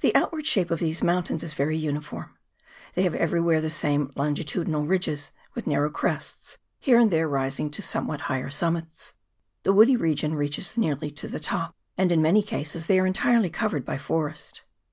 125 0.00 0.02
The 0.02 0.18
outward 0.26 0.44
shape 0.48 0.70
of 0.72 0.80
these 0.80 1.04
mountains 1.04 1.44
is 1.44 1.52
very 1.52 1.76
uniform; 1.76 2.36
they 2.94 3.04
have 3.04 3.14
everywhere 3.14 3.60
the 3.60 3.70
same 3.70 4.08
longi 4.16 4.38
tudinal 4.44 4.88
ridges, 4.88 5.30
with 5.54 5.68
narrow 5.68 5.88
crests, 5.88 6.58
here 6.80 6.98
and 6.98 7.12
there 7.12 7.28
rising 7.28 7.70
to 7.70 7.80
a 7.80 7.84
somewhat 7.84 8.22
higher 8.22 8.50
summit. 8.50 9.12
The 9.62 9.72
woody 9.72 9.96
region 9.96 10.34
reaches 10.34 10.76
nearly 10.76 11.12
to 11.12 11.28
the 11.28 11.38
top, 11.38 11.76
and 11.96 12.10
in 12.10 12.20
many 12.20 12.42
cases 12.42 12.88
they 12.88 12.98
are 12.98 13.06
entirely 13.06 13.50
covered 13.50 13.84
by 13.84 13.98
forest. 13.98 14.62